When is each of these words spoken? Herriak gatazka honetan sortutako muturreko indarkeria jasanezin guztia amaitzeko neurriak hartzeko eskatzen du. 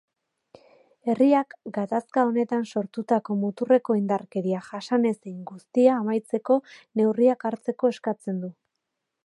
Herriak 1.11 1.51
gatazka 1.75 2.23
honetan 2.29 2.65
sortutako 2.75 3.37
muturreko 3.41 3.97
indarkeria 3.99 4.63
jasanezin 4.71 5.37
guztia 5.53 5.99
amaitzeko 6.01 6.57
neurriak 7.03 7.47
hartzeko 7.51 7.93
eskatzen 7.97 8.41
du. 8.47 8.51